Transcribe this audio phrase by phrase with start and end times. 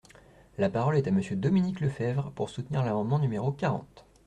[0.57, 4.03] La parole est à Monsieur Dominique Lefebvre, pour soutenir l’amendement numéro quarante.